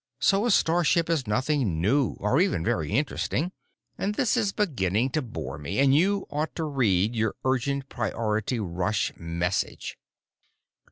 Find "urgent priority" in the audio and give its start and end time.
7.45-8.59